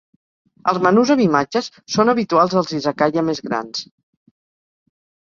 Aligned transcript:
Els 0.71 0.77
menús 0.85 1.09
amb 1.15 1.21
imatges 1.25 1.67
són 1.95 2.11
habituals 2.13 2.55
als 2.61 2.73
"izakaya" 2.77 3.23
més 3.27 3.43
grans. 3.49 3.83